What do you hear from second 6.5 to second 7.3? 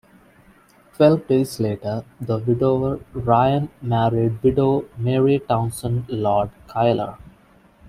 Cuyler.